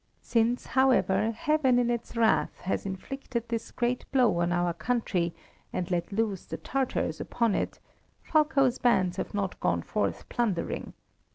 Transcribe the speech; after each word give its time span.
Since, 0.23 0.65
however, 0.65 1.29
Heaven 1.29 1.77
in 1.77 1.91
its 1.91 2.17
wrath 2.17 2.61
has 2.61 2.87
inflicted 2.87 3.47
this 3.49 3.69
great 3.69 4.11
blow 4.11 4.39
on 4.39 4.51
our 4.51 4.73
country, 4.73 5.31
and 5.71 5.91
let 5.91 6.11
loose 6.11 6.45
the 6.47 6.57
Tatars 6.57 7.21
upon 7.21 7.53
it, 7.53 7.77
Fulko's 8.23 8.79
bands 8.79 9.17
have 9.17 9.35
not 9.35 9.59
gone 9.59 9.83
forth 9.83 10.27
plundering. 10.27 10.93